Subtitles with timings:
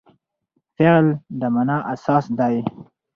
[0.77, 1.05] فعل
[1.39, 2.57] د مانا اساس دئ.